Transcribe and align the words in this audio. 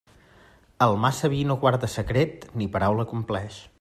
El 0.85 0.95
massa 1.03 1.29
vi 1.33 1.43
no 1.49 1.57
guarda 1.65 1.91
secret 1.97 2.49
ni 2.63 2.69
paraula 2.77 3.07
compleix. 3.13 3.61